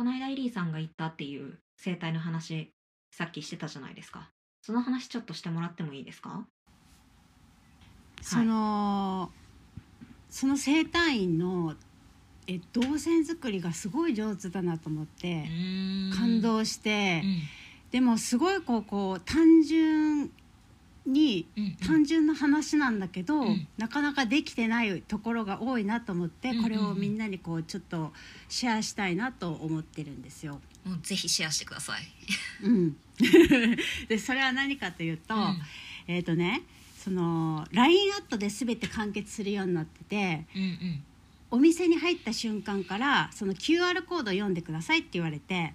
[0.00, 2.72] この間イリーさんが言ったっていう生態の話
[3.10, 4.30] さっきしてたじゃないですか。
[4.62, 6.46] その話ちょっとしてもらってもいいですか？
[8.22, 9.30] その、
[10.30, 11.74] その生態院の
[12.46, 15.44] え動線作りがすごい上手だなと思って
[16.16, 17.42] 感動して、うん。
[17.90, 20.30] でもすごいこうこう単純
[21.06, 23.66] にうん単純な話なんだけど、ん。
[23.78, 26.64] なかなかできてないところが多いなと思って、うんうんうん。
[26.64, 28.12] これをみんなにこうちょっと
[28.48, 30.60] シェアしたいなと思ってるんですよ。
[30.84, 32.02] もうぜひシェアしてください。
[32.64, 32.96] うん、
[34.08, 35.58] でそれは何かというと、うん。
[36.06, 36.62] えっ、とね
[36.98, 41.02] その LINE アットで全て完結するようになっててうんうん。
[41.52, 45.74] お店に入った瞬間からその QR コードを読んでくださいって言われて、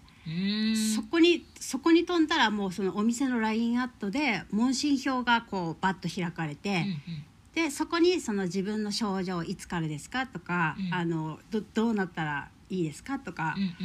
[0.95, 7.25] そこにそこに飛んだらもうそのお店の LINE アットで問診票がこうバッと開かれて、うんうん。
[7.53, 10.93] でそこにその自分の症状いつからですかとか、うん。
[10.93, 13.75] あのどどうなったらいいですかとかう、ん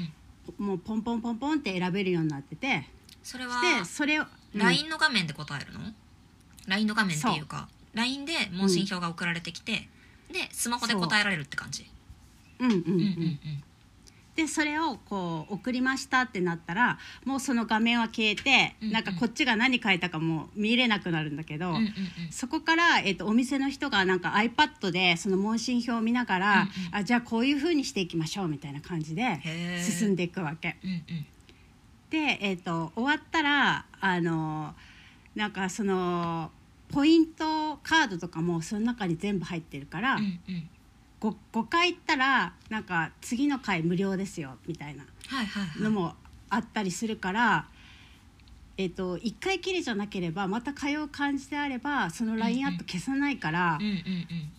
[0.59, 0.67] うん。
[0.67, 2.89] もうポンポンポンポンって選べるようになってて
[3.23, 4.25] それではそれを、
[4.55, 4.61] うん。
[4.61, 5.81] LINE の画面で答えるの
[6.69, 9.89] ?LINE の画面っていうか LINE で問診票が送られてきて、
[10.33, 11.87] でスマホで答えられるって感じ？
[12.61, 12.85] うんうんうん。
[12.85, 13.65] うんうんうん
[14.41, 18.93] でそれをこう送りましたってなったらもうその画面は消えて、うんうん。
[18.95, 21.89] なんかこっちが何書いたかも見れなくなるんだけど、うんうんうん。
[22.31, 26.69] そこから、えっとお店の人がなんか iPad でその問診票を見ながら、うんうん。
[26.93, 29.41] あじゃあこういう風にしていきましょうみたいな感じで
[29.85, 30.79] 進んでいくわけ。
[30.83, 31.27] うんうん。
[32.09, 34.75] で、えっと終わったらあの
[35.35, 36.51] なんかその
[36.89, 40.71] ポイントカードとかもその中に全部入ってるから、うんうん
[41.21, 45.05] ご 5, 回行ったらなんか次の回無料ですよみたいな
[45.79, 46.15] のも
[46.49, 47.69] あったりするから、
[48.77, 54.53] えっと1回きりじゃなければまた通う感じであればその LINE アット消さないから、うんうんうん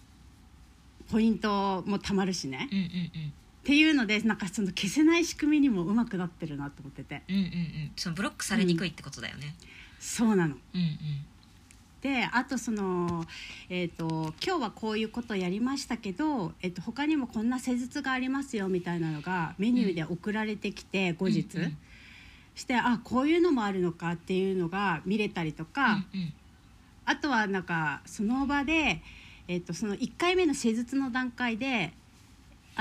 [1.10, 7.22] ポイントもたまるしね、うんうんっていうのでなんかその消せない仕組みにもうまくなってるなと思ってて。
[7.30, 7.50] うんうんうん。
[7.50, 9.56] うんそのブロックされにくいってことだよね。
[10.00, 10.56] そうなの。
[10.74, 10.88] うんうん
[12.02, 13.26] であとその、
[13.70, 21.78] えーと「今日はこういうことやりましたけど、えー、と他にもこんな施術がありますよ」みたいなのがメニューで送られてきて、後日、うんうん。
[22.56, 26.34] してあこういうのもあるのかっていうのが見れたりとか、うんうん。
[27.06, 29.02] あとはなんかその場で、
[29.48, 31.94] えー、とその1回目の施術の段階で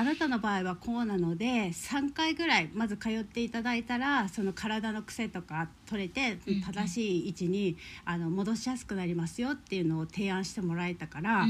[0.01, 11.45] あなたの場合はこうなので3回ぐらいまず通っていただいたらその体の癖とか取れて正しい位置にあの戻しやすくなりますよっていうのを提案してもらえたから、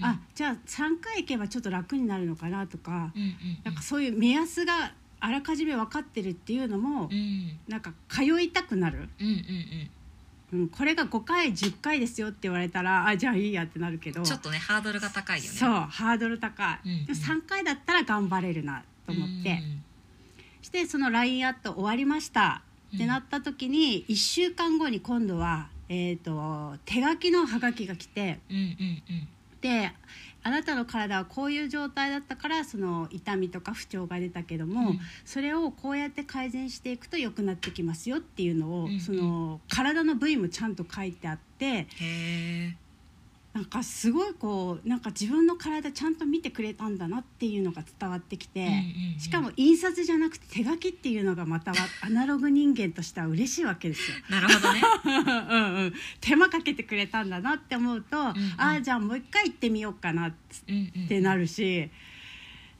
[0.00, 3.12] あじゃあ3回行けばちょっと楽になるのかなとか、
[3.64, 7.58] なんかそういう目安があらかじめ分かってるっていうのも、うん。
[7.68, 9.10] なんか通いたくなる。
[9.20, 9.90] うんうんうん
[10.52, 14.22] うん、これが5回10回ですよって言われたらあじゃあいいやってなるけど。
[14.22, 15.48] ちょっとねハードルが高いよね。
[15.50, 17.06] そうハードル高い、うんうん。
[17.06, 19.84] でも3回だったら頑張れるなと思って、うん
[20.62, 22.62] してその LINE アット終わりました。
[22.94, 28.40] ってなった時に1週間後に今度は、えー、と手書きのハガキが来て。
[28.50, 29.28] うんうんうん。
[29.60, 29.92] で
[30.42, 35.00] あなたの体はこういう状態だったからその痛みとか不調が出たけども、うん。
[35.24, 39.00] それをこうやって改善していくと良くなってきますよっていうのを、うんうん。
[39.00, 41.86] その体の部位もちゃんと書いてあって
[43.52, 48.72] なんかすごいこうなんか自分の体ちゃんと見てくれたんだなっていうのが伝わってきて、うんうん
[49.14, 49.18] うん。
[49.18, 54.16] しかも印刷じゃなくて手書きっていうのがまたはアナログ人間としては嬉しいわけですよ。
[54.28, 54.82] なるほどね。
[55.50, 60.34] うんうん、手間かけてくれたんだなって思うと、んああじゃあもう一回行ってみようかなっ
[61.08, 61.90] てなるし、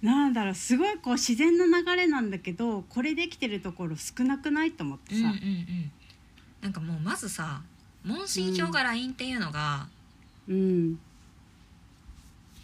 [0.02, 5.92] なんだろうすごいこう自然の流れなんだけどこれできてるところ少なくないと思ってさ、うんうんうん。
[6.62, 7.62] なんかもうまずさ
[8.04, 9.99] 問診票が LINE っていうのがうん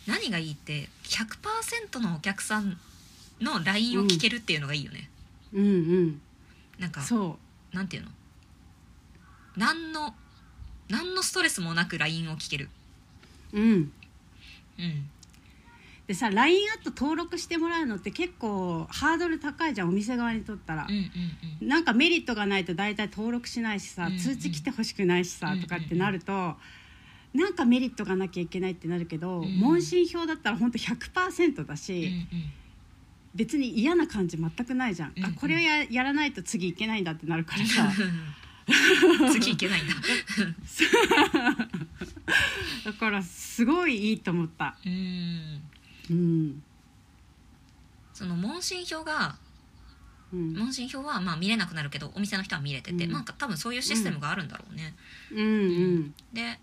[0.07, 2.77] 何がいいって100%のお客さん
[3.41, 5.09] の LINE を聞けるっていうのがいいよね、
[5.53, 6.21] うんうん。
[6.79, 7.39] なんかそ
[7.73, 8.09] なんていうの？
[9.57, 10.15] 何の
[10.89, 12.69] 何のストレスもなく LINE を聞ける。
[13.53, 13.67] ううん。
[13.67, 13.93] うん。
[16.07, 20.87] でさ LINE アット登録してもらうのって結構ハードル高いじゃんお店側にとったら。
[20.89, 21.11] うん、うん
[21.63, 21.69] うん。
[21.69, 26.55] なんかメリットがないと大体登録しないしさ、うんうん通知来てほしくないしさ、うんうんとかってなると
[27.37, 29.59] なんかメリットがなきゃいけないってなるけど、ん。
[29.59, 32.27] 問診票だったらほんと100%だうんし、
[33.35, 35.31] 別に嫌な感じ全くないじゃん、うんうん。
[35.31, 37.85] あこれをややらないと次いけないんだってなるからさ。
[37.85, 37.89] う
[39.29, 39.95] ん次いけないんだ。
[42.85, 44.77] だからすごいいいと思った。
[44.85, 45.63] うん。
[46.11, 46.63] うん。
[48.13, 49.37] その問診票が
[50.33, 50.55] うん。
[50.55, 53.13] 問診票はまあ見れなくなるけどお店の人は見れてて、うん。
[53.13, 54.95] なんか多分そういうシステムがあるんだろうね、
[55.33, 55.39] うん。
[55.41, 55.45] う
[55.99, 56.15] ん。
[56.33, 56.59] で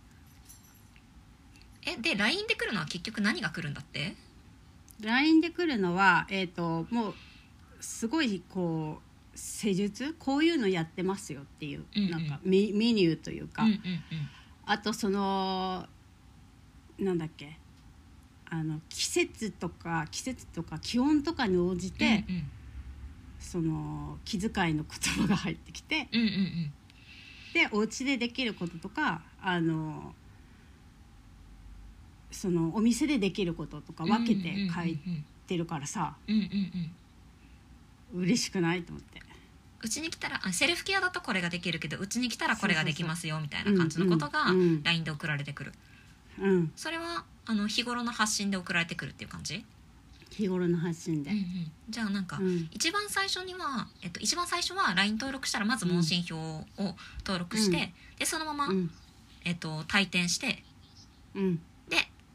[1.85, 4.15] えで LINE で来るのは結局何が来るんだって
[5.01, 7.13] ？LINE で来るのは、えー、ともう
[7.81, 10.15] すごいこう施術？
[10.19, 12.11] こういうのやってますよっていう、うんうん。
[12.11, 13.79] なんかメメニューというか、うんうん
[14.65, 15.85] あとその
[16.97, 17.57] なんだっけ？
[18.49, 22.43] あの季節とか季節とか気温とかに応じて、うんうん。
[23.39, 26.07] その気遣いの言葉が入ってきて。
[26.13, 26.73] うんうんうん。
[27.53, 30.15] でお家でできることとかあの
[32.33, 34.99] そのお店でできることとか分けて書い
[35.47, 36.41] てるからさ、うんうん
[38.13, 38.21] うん。
[38.23, 39.21] 嬉しくないと思って。
[39.81, 44.45] うちに来たらあセルフケアだとこれができるけどうちに来たらこれができますよみたいな感じのことが
[44.83, 45.73] LINE で送られてくる。
[46.39, 49.63] うん、それはあの日頃の発信で送られてくるっていう感じ、
[50.33, 51.31] 日頃の発信で。
[51.31, 51.39] うんう。
[51.41, 52.67] ん、じゃあなんか、うん。
[52.71, 56.65] 一番最初には、えっと、一番最初は LINE 登録したらまず問診票を
[57.25, 57.79] 登録して、う
[58.15, 58.19] ん。
[58.19, 58.91] でそのまま、うん。
[59.45, 60.63] えっと、退店して
[61.35, 61.55] うん。
[61.57, 61.61] で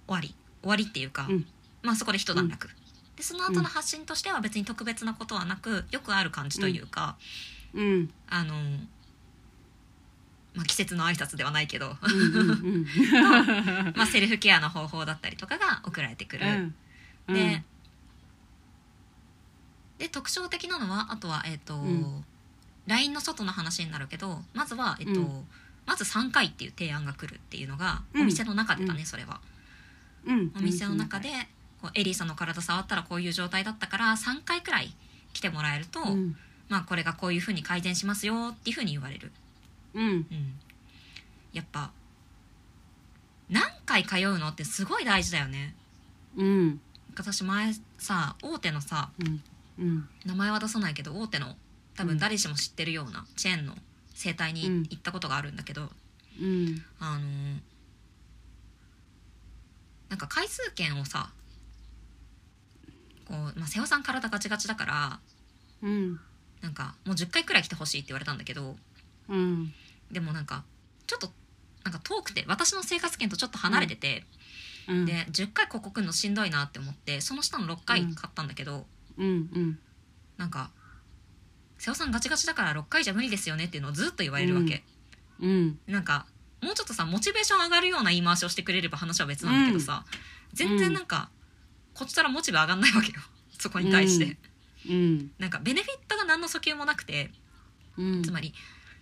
[0.09, 0.35] 終わり。
[0.63, 1.47] 終わりっていうか、うん。
[1.83, 2.69] まあそこで一段落、
[3.17, 7.17] でその後の発信としては別に特別なことはなくよくある感じというか、
[7.75, 8.11] うん。
[8.29, 8.55] あの
[10.55, 11.97] まあ、季節の挨拶ではないけど。
[13.95, 16.47] まあセルフケアの方法だったりとかが送られてくる。
[17.29, 17.35] うん。
[17.35, 17.65] で
[19.99, 22.25] で特徴的なのはあとは、えっとうん。
[22.87, 25.49] LINE の外の話になるけどまずは、えっとうん。
[25.87, 28.23] まず3回っていう提案が来るっていうのが、うん。
[28.23, 29.07] お店の中でだね、うん。
[29.07, 29.41] それは。
[30.29, 31.31] うんお店の中で、
[31.81, 34.93] こうエリーさんの体触ったらこういう状態だったから3回くらい
[35.33, 36.37] 来てもらえると、うん。
[36.69, 39.33] まあ、これがこういうふうに改善しますよっていうふうに言われる。
[39.95, 40.03] うん。
[40.03, 40.27] うん、
[41.53, 41.91] やっぱ
[43.49, 45.75] 何回通うのってすごい大事だよね。
[46.37, 46.81] うん。
[47.17, 49.43] 私前さ大手のさうん。
[49.79, 50.09] うん。
[50.27, 51.57] 名前は出さないけど大手の
[51.97, 53.75] 多分誰しも知ってるようなチェーンの
[54.15, 54.83] 整体にうん。
[54.83, 55.89] 行ったことがあるんだけど、
[56.41, 56.83] うん。
[57.01, 57.59] あのー
[60.09, 61.31] なんか回数券をさ
[63.27, 65.21] こう、まあ、瀬尾さん体ガチガチだから
[65.83, 66.21] うん。
[66.61, 68.77] なんかもう10回くらい来てほしいって言われたんだけど
[69.29, 69.73] うん。
[70.11, 70.65] でもなんか
[71.07, 71.31] ちょっと
[71.85, 74.25] なんか遠くて私の生活圏とちょっと離れてて、
[74.89, 75.07] うん。
[75.07, 78.87] で10回ここ来るのしんどいなって思ってその下の6回買ったんだけど、
[79.19, 79.27] うん。
[79.27, 79.79] うん。
[80.37, 80.71] なんか
[81.79, 84.85] 「瀬尾さんガチガチだから6回じゃ無理ですよね」っていうのをずっと言われるわけ、
[85.41, 85.79] うん。
[85.87, 86.27] なんか
[86.61, 90.05] もうちょっとさモチベーション上がるような言い回しをしてくれれば話は別なんだけどさ、
[90.53, 91.31] 全然なんか、
[91.95, 93.21] こっちからモチベ上がんないわけよ。
[93.59, 94.37] そこに対して、
[94.89, 95.31] うん。
[95.39, 97.31] なんかベネフィットが何の訴求もなくて
[97.97, 98.23] うん。
[98.23, 98.55] つまり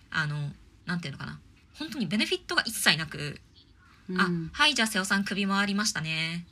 [0.09, 0.51] あの
[0.85, 1.39] なんていうのかな。
[1.75, 3.39] 本当にベネフィットが一切なく
[4.17, 6.47] 「あはいじゃあ瀬尾さん首回りましたね。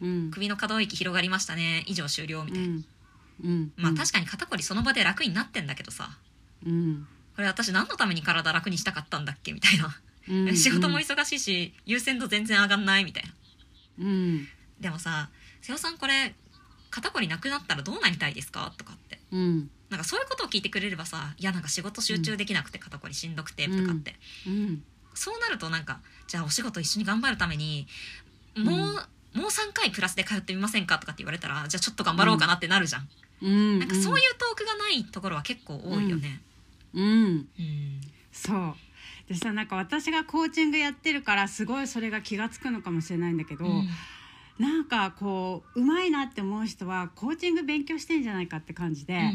[0.00, 0.30] うん。
[0.30, 1.84] 首の可動域広がりましたね。
[1.86, 2.84] 以上終了」みたいな、うん。
[3.42, 3.72] うん。
[3.76, 6.16] まあ確かに肩こりその場で楽になってんだけどさ。
[6.64, 7.06] うん。
[7.34, 9.94] これ私何のために体楽にしたかったんだっけみたいな、
[10.28, 13.30] うん仕事も忙しいし優先度全然上がんないみたいな。
[14.00, 14.48] うん。
[14.80, 15.30] でもさ
[15.62, 16.34] 「瀬尾さんこれ
[16.90, 19.20] 肩こりなくなったらどうなりたいですか?」とかって。
[19.32, 19.70] うん。
[19.90, 24.84] なんかそういうことを聞いてくれればさ「いやなんか仕事集中できなくて肩こりしんどくて」とかって、うん。
[25.14, 27.86] そうなるとなんかじゃあお仕事一緒に頑張るために
[28.56, 30.98] もう、もう3回プラスで通ってみませんか？
[30.98, 33.08] とかって言われたらじゃあちょっと頑張ろうかなってなるじゃん、
[33.42, 33.78] うん。
[33.80, 36.40] なんかそういうトークがないところは結構多いよね。
[36.94, 37.48] うん。
[37.58, 38.00] うん。
[38.32, 38.76] そう
[39.28, 43.88] でさなんか私がコーチングやってるからすごいそれが気が付くのかもしれないんだけど、うん。
[44.58, 49.26] なんかこううまいなって思う人はコーチング勉強してんじゃないかって感じで、うんうん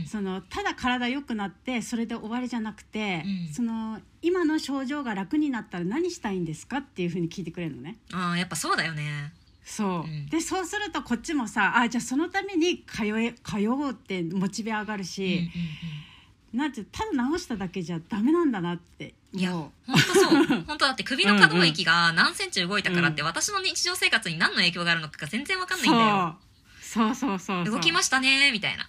[0.00, 3.52] うんそのただ体良くなってそれで終わりじゃなくて、うん。
[3.52, 7.96] その今の症状が楽になったら何したいんですかっていうふうに聞いてくれるのね。
[8.12, 9.32] あーやっぱそうだよね。
[9.64, 10.26] そう、うん。
[10.26, 15.50] でそうするとこっちもさあじゃあそのために通え通おうってモチベ上がるうんうんし、
[16.52, 20.46] なんてただ直しただけじゃダメなんだなっていやも本当そう。
[20.66, 26.38] 本当だって首の可動域が何センチ動いたからって私の日常生活に何の影響があるのかが全然わかんないんだよ。
[26.80, 27.14] そう。
[27.14, 28.88] そうそう動きましたねみたいな、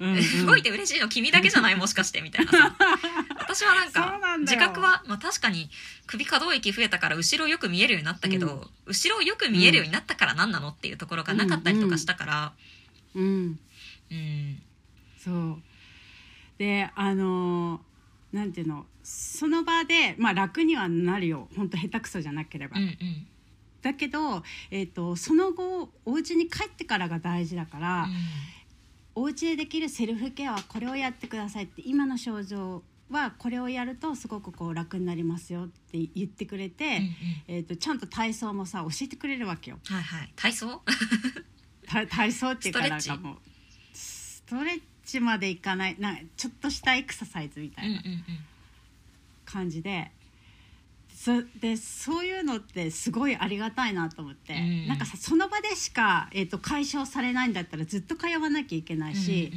[0.00, 0.46] うんうん。
[0.46, 2.76] 動いて嬉しいの君だけじゃない もしかしてみたいなさ。
[3.38, 5.70] 私はなんか自覚は、まあ、確かに
[6.06, 8.92] 首可動域増えたから後ろよく見えるようになったけど、うん。
[8.92, 12.52] 後ろよく見えるようになったから何なのっていうところがなかったりとかしたから。
[13.14, 13.58] うん。
[14.10, 14.62] うん。
[15.18, 15.62] そう。
[16.58, 17.80] であの
[18.32, 21.48] なんていうのその場で、まあ、楽にはなるよ。
[21.56, 23.26] 本当下手くそじゃなければ、うんうん。
[23.82, 28.08] だけど、えー、とその後お家に帰ってからが大事だから、
[29.14, 37.08] お家でできるセルフケアはこれをやってくださいって今の症状はこれをやるとすごくこう楽になりますよって言ってくれて、うんうん。
[37.46, 39.78] えー、とちゃんと体操もさ教えてくれるわけよ。
[39.84, 40.32] はいはい。
[40.34, 40.82] 体操？
[41.86, 43.36] た体操っていうかなんかもう
[43.94, 44.82] ストレッチ
[45.20, 48.00] までいかないなんかちょっとしたエクササイズみたいな
[49.44, 50.10] 感じで。
[51.16, 59.50] そでそういうのってすごいありがたいなと思って、うんなんかさその場でしか、えー、と解消されないんだったらずっと通わなきゃいけないし、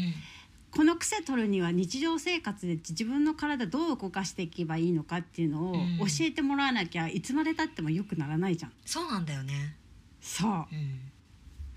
[0.72, 8.72] この癖取るには日常生活で自分の体どう動かしていけばいいのかっていうのをうん教えてもらわなきゃいつまでたっても良くならないじゃん。
[8.86, 9.75] そうなんだよね。
[10.22, 10.51] そう。
[10.72, 11.12] うん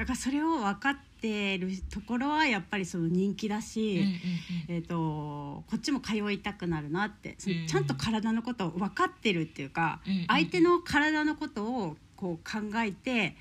[0.03, 4.77] だからそれを分かってるところはやっぱりその人気だうんし、うんうん。
[4.77, 10.27] えー、とこっちも通いたくなるなって、ちゃんと体のことを分かってるっていうか、うんうん。
[10.27, 13.37] 相手の体のことをこう考えて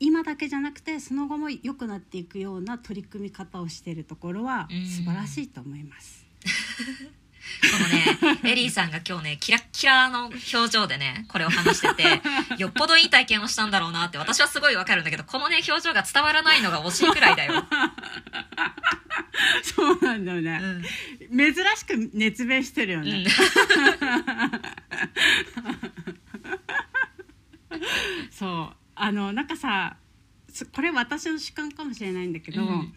[0.00, 4.84] 今だけじゃなくてその後も良くなっていくような取り組み方をしてるところはうん。
[4.84, 6.26] 素晴らしいと思います。
[7.60, 12.22] このねエリーさんが今日ねキラッキラの表情でねこれを話してて
[12.58, 17.64] よっぽどいい体験をしたんだろうなって私はすごいわかるんだけどこのね表情が伝わらないのが惜しいくらいだよ、
[19.62, 20.82] そうなんだようね、ん。
[21.36, 23.06] 珍しく熱弁してるようん。
[23.06, 23.26] ね。
[28.30, 28.76] そう。
[28.94, 29.96] あのなんかさ
[30.52, 32.94] そこれ私の主観かもしれないんだけど、うん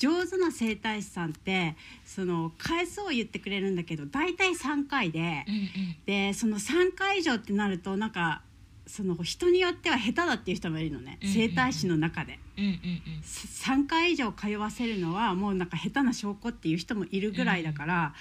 [0.00, 1.76] 上手な整体師さんって
[2.06, 5.96] その回数を言ってくれるんだけど大体3回で、うんうん。
[6.06, 8.40] でその3回以上ってなるとなんか
[8.86, 11.48] その人によっては下手だっていう人もいるのね、うんうんうん。
[11.48, 12.38] 整体師の中で。
[12.56, 12.80] うんうん
[13.22, 18.14] 3回以上通わせるのはもうなんか下手な証拠っていう人もいるぐらいだから、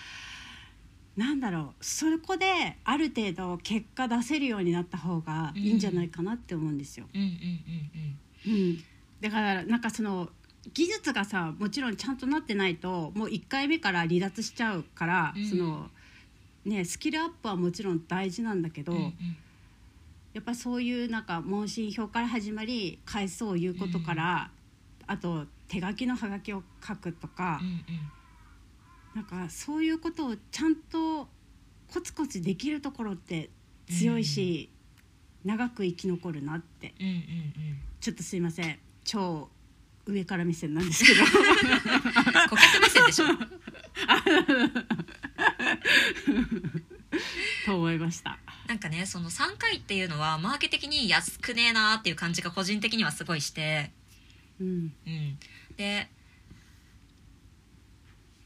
[1.15, 7.07] なんだろうそこである程度結果出せるようになった方がいいんじゃないかなって思うんですよ。
[7.13, 7.29] うんうん
[8.47, 8.53] うん。
[8.53, 8.83] うん、
[9.21, 10.29] だからなんかその
[10.73, 15.45] 技術がさもちろんちゃんとなってないともう1回目から離脱しちゃうから、うん。
[15.45, 15.89] その
[16.65, 19.13] ねスキルアップはもちろん大事なんだけど、うんうん。
[20.33, 24.51] やっぱそういうなんか問診票から始まり回数を言うことから、
[25.07, 27.83] あと手書きのハガキを書くとかう、ん
[29.15, 31.27] なんかそういうことをちゃんと
[31.91, 33.49] コツコツできるところって
[33.87, 34.69] 強いし、
[35.43, 36.93] 長く生き残るなって。
[36.99, 37.23] うんうんうん。
[37.99, 38.79] ちょっとすいません。
[39.03, 39.49] 超
[40.09, 41.23] 上から目線なんですけど。
[42.49, 43.25] 顧客目線でしょ
[47.65, 48.37] と思いました。
[48.67, 53.91] なんかねその3回っていうのはマーケ的に安くねえなーっていう感じが個人的にはすごいして。
[54.59, 54.93] うん。
[55.05, 55.39] うん。
[55.77, 56.09] で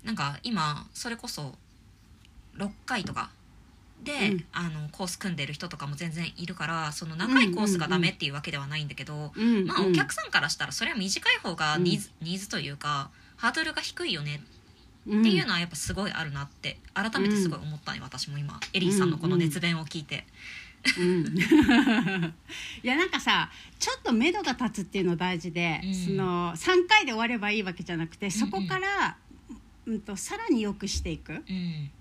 [0.03, 1.55] なんか今それこそ
[2.57, 3.31] 6回とか
[4.03, 4.45] で、うん。
[4.51, 14.47] あのコース組んでる人とかも全然いるからその長いコースがダメっていうわけではないんだけど、うんまあお客さんからしたらそれは短い方がニーズ,、うんニーズというかハードルが低いよねっ
[15.03, 18.59] っていうのはやっぱすごいあるなって改めてすごい思ったね、私も今。
[18.73, 20.25] エリーさんのこの熱弁を聞いて。
[20.99, 21.37] うん、
[22.83, 25.93] いやなんかさちょっと目処が立つっていうの大事で、うん。
[25.93, 29.17] その3回で終わればいいわけじゃなくてそこから、
[29.85, 31.33] うんとさらに良くしていく。
[31.33, 31.91] うん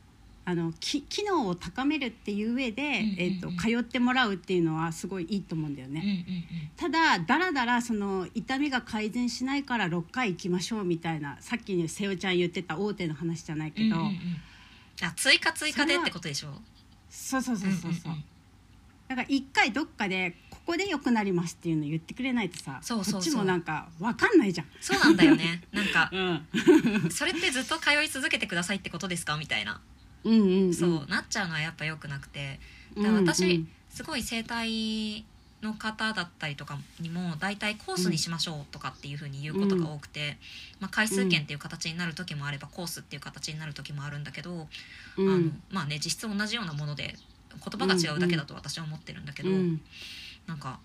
[0.45, 6.27] あのき機能を高めるっていう上で、えー、と通ってもらうっていうのはすごいいいと思うんだよね。
[6.77, 14.17] ただだらだらその痛みが改善しないから6回行きましょうみたいなさっきに瀬尾ちゃん言ってた大手の話じゃないけど、うんうんうん。
[15.03, 16.49] あ追加追加でってことでしょ？
[17.09, 18.13] そうそうそうそうそう。
[19.09, 23.21] だから一回どっかでここで良くなりますっていうの言ってくれないとさそうそうそう。
[23.21, 24.67] こっちもなんか分かんないじゃん。
[24.81, 25.63] そうなんだよね。
[25.73, 26.19] なんか う
[27.07, 29.37] ん、それってずっと通い続けてくださいってことですか？
[29.37, 29.81] みたいな、
[30.25, 30.75] うんうんうん。
[30.75, 32.61] そうなっちゃうのはやっぱ良くなくて。
[32.97, 35.25] うんだから私、うんすごい整体
[35.61, 40.38] の方だったりとかにも大体コースにしましょうとかっていうふうに言うことが多くて、
[40.81, 44.67] まあ、回数券っていう形になる時もあればコースっていう形になる時もあるんだけど、
[45.19, 45.29] うん。
[45.29, 47.14] あのまあね実質同じようなもので
[47.50, 49.81] 言葉が違うだけだと私は思ってるんだけど、うん。
[50.47, 50.81] なんか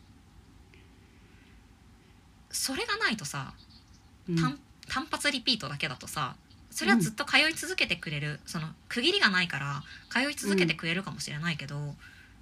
[2.52, 3.54] それがないとさ
[4.36, 4.60] 単
[5.10, 6.36] 発リピートだけだとさ
[6.78, 9.82] それはずっと通い続けてくれる、その区切りがないから
[10.12, 11.96] 通い続けてくれるかもしれないけど、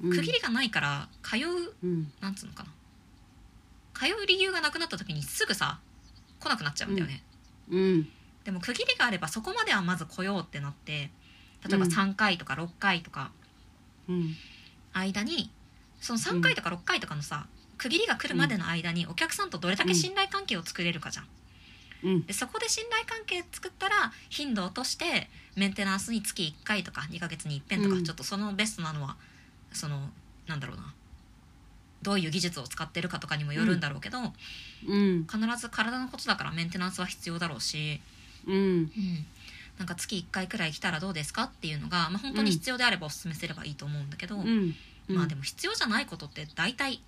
[0.03, 0.09] うん。
[0.09, 2.11] 区切りがないから通ううん。
[2.19, 2.69] なんつうのかな。
[3.93, 5.79] 通う理由がなくなった時にすぐさ
[6.41, 7.23] 来なくなっちゃうんだよね、
[7.69, 8.09] うん。
[8.43, 11.91] でも区切りがあればそこまではまず来ようってなって例えばうん。
[11.93, 13.31] 3回とか6回とか
[14.09, 14.35] うん。
[14.91, 15.49] 間に
[16.01, 21.25] その3回とか6回とかのさ区切りが来るまでの間にお客さんとどれだけ信頼関係を作れるかじゃん。
[22.05, 22.25] うん。
[22.25, 28.03] でそこで信頼関係作ったら頻度を落としてメンテナンスに月1回とか2ヶ月に1遍とか、うん。
[28.03, 29.17] ちょっとそのベストなのは
[29.73, 30.09] その
[30.47, 30.93] なんだろうな。
[32.03, 34.19] どういう技術を使ってるかとかにもよるんだろうけど、
[34.87, 35.25] うん。
[35.25, 37.99] 必ず体のことだからメンテナンスは必要だろうし、
[38.45, 38.55] うん。
[38.55, 38.89] うん、
[39.79, 44.75] なんか月1回くらい来たらどうですかっていうのが、まあ、本当に必要であればお勧めすればいいと思うんだけど、うん。
[45.07, 47.01] まあでも必要じゃないことって大体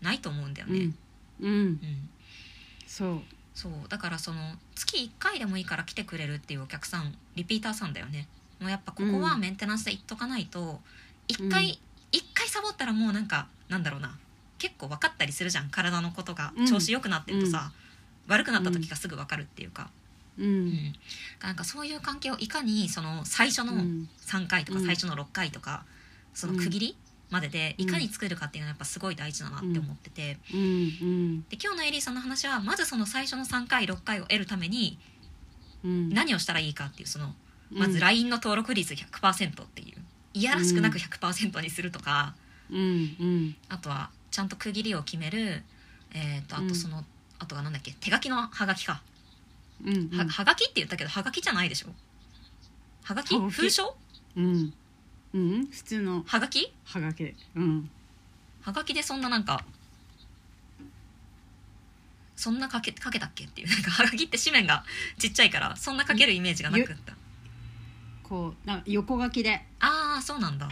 [0.00, 0.90] ないと思うんだよね。
[1.40, 1.46] うん。
[1.46, 1.52] うん。
[1.52, 1.78] うん。
[2.86, 3.22] そう
[3.60, 8.26] そうだからその月1回でもいいから来てくれるっていうお客さんリピーターさんだよね。
[8.58, 9.40] もうやっぱここはうん。
[9.40, 10.80] メンテナンスで言っとかないと
[11.28, 11.78] 1回、
[12.10, 14.16] 一回サボったらもうなんかなんだろうな。
[14.58, 15.68] 結構分かったりするじゃん。
[15.68, 16.66] 体のことがうん。
[16.66, 17.70] 調子良くなってるとさ、
[18.28, 19.90] 悪くなった時がすぐ分かるっていうか、
[20.38, 20.68] ううん。
[20.68, 20.94] ん、
[21.42, 24.08] なんかそういう関係をいかにその最初のうん。
[24.26, 24.86] 3回とかうん。
[24.86, 25.84] 最初の6回とか
[26.34, 26.96] その区切り
[27.30, 30.38] まででいかに作るかっていうのはやっぱすごい大事だなって思ってて。
[30.52, 30.60] うん。
[30.60, 31.40] うん。
[31.48, 34.98] で今日のエリーさんの話はまずその最初の3回6回を得るために
[35.84, 36.08] うん。
[36.10, 37.34] 何をしたらいいかっていうその
[37.70, 39.98] まず LINE の登録率100%っていう
[40.34, 42.34] いやらしくなく100%にするとか
[42.70, 42.78] うん。
[42.78, 42.82] う
[43.24, 43.56] ん。
[43.68, 45.62] あとはちゃんと区切りを決める
[46.12, 46.68] えー、とあうん。
[46.68, 47.04] とその、
[47.38, 49.00] あとはなんだっけ手書きのハガキか、
[49.84, 50.10] うん。
[50.10, 51.88] ははがきって言ったけどはがきじゃないでしょ？
[53.04, 53.38] はがき。
[53.38, 53.96] 封書？
[54.36, 54.74] うん
[55.34, 55.66] うん。
[55.66, 56.72] 普通のはがき？
[56.84, 57.90] はがきうん。
[58.62, 59.64] はがきでそんななんか
[62.36, 63.68] そんなかけかけたっけっていう。
[63.72, 64.84] なんかはがきって紙面が
[65.18, 67.14] ちっちゃいからそんなかけるイメージがなくった。
[68.22, 69.66] こうなんか横書きで。
[69.80, 70.70] ああそうなんだ。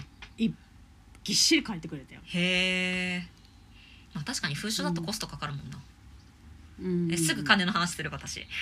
[1.28, 3.28] ぎっしり書いてくれたよ、へえ、
[4.14, 5.78] まあ、確かに封書だとコストかかるもんな、
[6.80, 7.12] うん。
[7.12, 8.46] えすぐ金の話する私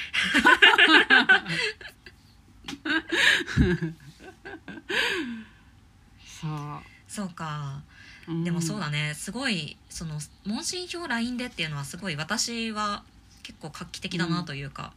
[6.40, 7.82] そそうか。
[8.28, 8.44] う、ん。
[8.44, 9.14] でもそうだね。
[9.14, 13.02] すごいその問診票 LINE でっていうのはすごい私は
[13.42, 14.92] 結構画期的だなというか、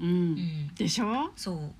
[0.00, 0.74] うん、うん。
[0.74, 1.30] でしょ？
[1.36, 1.72] そう。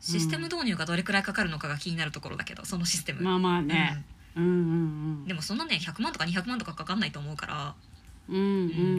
[0.00, 4.04] システム導入がどれくらいかかるのかが気になるところだけどそのシステム、まあまあね、
[4.36, 5.22] うん、うんううん。
[5.22, 7.74] んでもそんなね100万とか200万とかかかんないと思うから、
[8.28, 8.38] うんう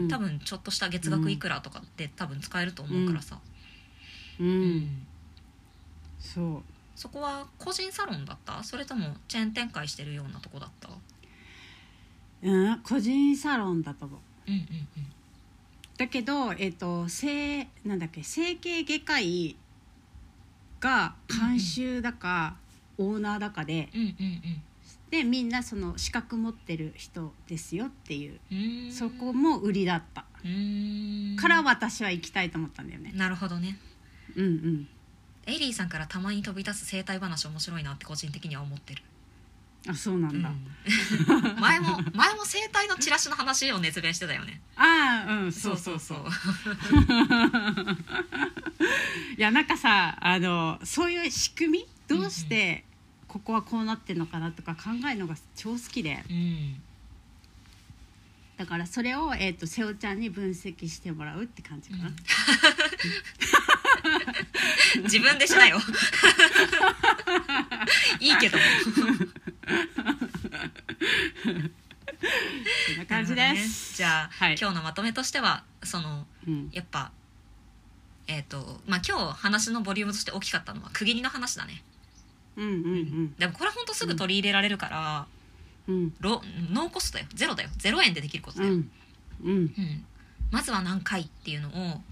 [0.06, 0.08] ん。
[0.08, 3.38] 多分ちょっとした月額いくらとかで多分使えると思うからさ、
[4.40, 4.76] ううん。
[4.78, 5.06] ん。
[6.18, 6.62] そう
[6.96, 8.64] そこは個人サロンだった？
[8.64, 10.88] それともチェーン展開してるようなとこだった？
[12.42, 14.20] うん個人サロンだと思う。
[14.48, 14.66] うんうん
[15.98, 19.56] だけどえっ、と整なんだっけ整形外科医
[20.78, 22.56] が監修だか、
[22.98, 24.62] オーナーだかでうんうん
[25.08, 28.40] でみんなその資格持ってる人ですよっていう。
[28.50, 28.92] うんうーん。
[28.92, 30.24] そこも売りだった。
[30.44, 31.36] うーん。
[31.36, 33.12] から私は行きたいと思ったんだよね。
[33.14, 33.78] なるほどね。
[34.34, 34.88] うんうん
[35.46, 39.02] エリーさんからたまに飛び出す生態話面白いなって個人的には思ってる、
[39.88, 40.56] あそうなんだ、うん。
[41.60, 44.60] 前も前も生態のチラシの話を熱弁してたよね。
[44.76, 46.26] ああうんそうそうそう。
[49.38, 52.84] いやなんかさあのそういう仕組みどうして
[53.28, 56.24] ここはこうなってんのかなとか考えるのが超好きで。
[56.28, 56.82] うん。
[58.56, 62.04] だからそれを、えー、と瀬尾ちゃんに分析してもらうって感じかな、
[65.04, 65.80] 自分でしなよ
[68.20, 68.58] いいけど。
[68.58, 68.64] も
[72.86, 73.68] そんな感じでなるほどね。
[73.68, 74.56] す、じゃあ、はい。
[74.60, 76.70] 今日のまとめとしてはそのうん。
[76.72, 77.10] やっぱ
[78.26, 81.84] えっ、とまあ今日話のボリュームとして大きかったのは区切りの話だね、
[82.56, 85.26] うんうんでもこれほんとすぐ取り入れられるから、
[85.88, 86.14] うん。
[86.20, 87.26] ロノーコストだよ。
[87.34, 87.68] ゼロだよ。
[87.76, 88.72] ゼロ円でできることだよ、
[89.44, 89.70] うん。
[90.50, 92.02] まずは何回っていうのを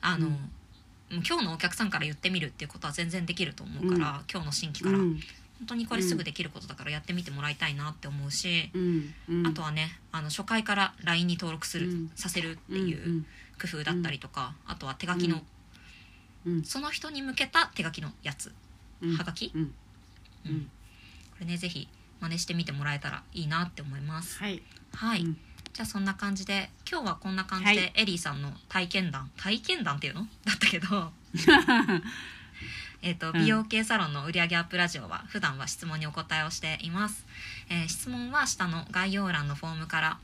[0.00, 0.50] あの、うん
[1.10, 5.20] もう今日のお客さんから言ってみるっていうことは全然できると思うから、今日の新規から、うん。
[5.58, 9.14] 本当にこれすぐできることだからやってみてもらいたいなって思うし、うん。
[9.28, 9.46] うん。
[9.46, 12.10] あとはねあの初回から LINE に登録する、うん。
[12.14, 13.24] させるっていう
[13.60, 15.42] 工夫だったりとか、あとは手書きの、
[16.46, 16.62] うん。
[16.62, 18.52] その人に向けた手書きのやつ、
[19.02, 19.16] うん。
[19.16, 19.74] はがき、うん。
[20.46, 20.70] うん。
[21.32, 21.88] これねぜひ
[22.20, 24.38] 真似してみてもらえたらいいなって思います。
[24.38, 24.62] はい。
[24.92, 25.38] はい、うん
[25.72, 27.92] じゃあそんな感じで今日はこんな感じで、はい。
[27.94, 30.26] エリーさんの体験談体験談っていうの？
[30.44, 31.12] だったけど。
[33.00, 33.32] えっとん。
[33.34, 37.24] 美容系サロンの売上アップラジオは普段は質問にお答えをしています、
[37.68, 40.18] えー質問は下の概要欄のフォームから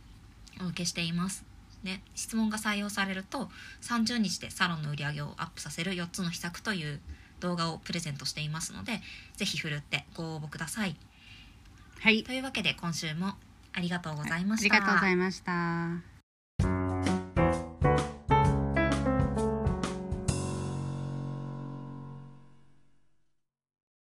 [0.60, 1.44] お受けしています。
[1.84, 3.50] で質問が採用されると
[3.82, 7.00] 30日でサロンの売り上げをアップさせる4つの秘策という
[7.40, 9.02] 動画をプレゼントしていますので
[9.36, 10.96] ぜひふるってご応募ください。
[12.00, 12.22] はい。
[12.24, 13.34] というわけで今週も
[13.74, 14.76] ありがとうございました。
[14.76, 16.13] あり、がとうございました。